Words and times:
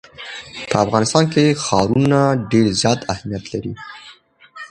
په 0.69 0.75
افغانستان 0.85 1.23
کې 1.33 1.45
ښارونه 1.63 2.19
ډېر 2.51 2.67
زیات 2.81 2.99
اهمیت 3.13 3.43
لري. 3.53 3.73